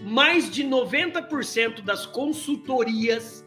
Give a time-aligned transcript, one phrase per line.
[0.00, 3.44] mais de 90% das consultorias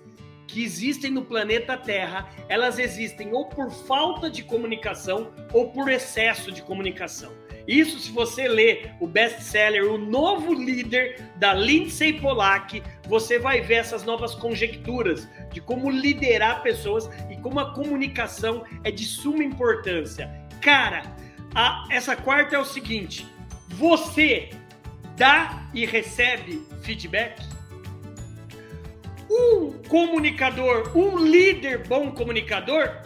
[0.48, 6.52] que existem no planeta Terra, elas existem ou por falta de comunicação ou por excesso
[6.52, 7.32] de comunicação.
[7.68, 13.76] Isso se você ler o best-seller O Novo Líder da Lindsay Pollack, você vai ver
[13.76, 20.30] essas novas conjecturas de como liderar pessoas e como a comunicação é de suma importância.
[20.62, 21.04] Cara,
[21.56, 23.26] a, essa quarta é o seguinte:
[23.70, 24.52] você
[25.16, 27.42] dá e recebe feedback?
[29.30, 33.02] Um comunicador, um líder bom comunicador,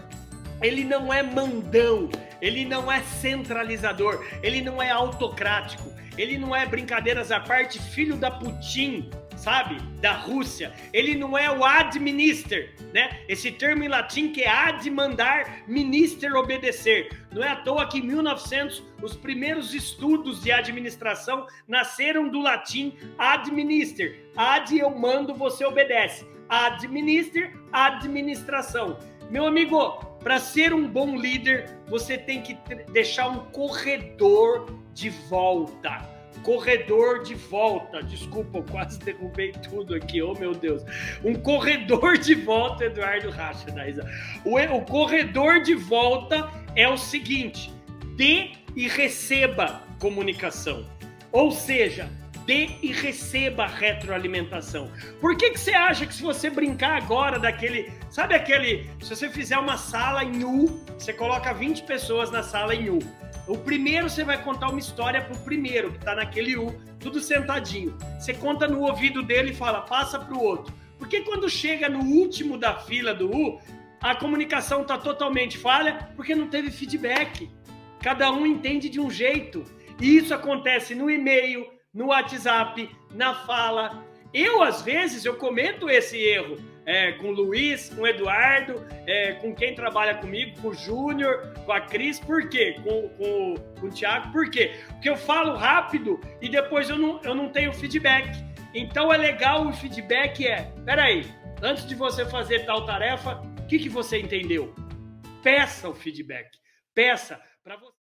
[0.61, 2.09] ele não é mandão,
[2.41, 8.15] ele não é centralizador, ele não é autocrático, ele não é brincadeiras à parte, filho
[8.15, 9.77] da Putin, sabe?
[10.01, 10.73] Da Rússia.
[10.91, 13.21] Ele não é o administer, né?
[13.27, 17.09] Esse termo em latim que é ad mandar, minister obedecer.
[17.31, 22.97] Não é à toa que em 1900 os primeiros estudos de administração nasceram do latim
[23.17, 24.19] administer.
[24.35, 26.27] Ad eu mando, você obedece.
[26.49, 28.97] Administer, administração.
[29.29, 32.57] Meu amigo, para ser um bom líder, você tem que
[32.91, 35.99] deixar um corredor de volta.
[36.41, 38.01] Corredor de volta.
[38.01, 40.83] Desculpa, eu quase derrubei tudo aqui, oh meu Deus.
[41.23, 43.83] Um corredor de volta, Eduardo Racha, da
[44.43, 47.71] o, o corredor de volta é o seguinte:
[48.15, 50.85] dê e receba comunicação.
[51.31, 52.09] Ou seja,
[52.49, 54.91] dê e receba retroalimentação.
[55.21, 57.91] Por que, que você acha que se você brincar agora daquele.
[58.09, 58.89] Sabe aquele.
[58.99, 60.65] Se você fizer uma sala em U,
[60.97, 62.97] você coloca 20 pessoas na sala em U.
[63.47, 67.95] O primeiro você vai contar uma história pro primeiro, que tá naquele U, tudo sentadinho.
[68.19, 70.73] Você conta no ouvido dele e fala, passa pro outro.
[70.97, 73.59] Porque quando chega no último da fila do U,
[74.01, 77.47] a comunicação tá totalmente falha porque não teve feedback.
[78.01, 79.63] Cada um entende de um jeito.
[80.01, 84.05] E isso acontece no e-mail, no WhatsApp, na fala.
[84.33, 89.33] Eu, às vezes, eu comento esse erro é, com o Luiz, com o Eduardo, é,
[89.33, 92.79] com quem trabalha comigo, com o Júnior, com a Cris, por quê?
[92.83, 94.75] Com, com, com o Thiago, por quê?
[94.87, 98.29] Porque eu falo rápido e depois eu não, eu não tenho feedback.
[98.73, 101.25] Então é legal o feedback é, peraí,
[101.61, 104.73] antes de você fazer tal tarefa, o que, que você entendeu?
[105.43, 106.49] Peça o feedback.
[106.93, 107.93] Peça para você.